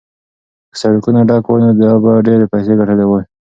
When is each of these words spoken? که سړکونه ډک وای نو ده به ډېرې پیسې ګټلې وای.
که 0.71 0.75
سړکونه 0.81 1.19
ډک 1.29 1.45
وای 1.47 1.61
نو 1.65 1.71
ده 1.79 1.89
به 2.03 2.11
ډېرې 2.27 2.45
پیسې 2.53 2.73
ګټلې 2.79 3.05
وای. 3.07 3.23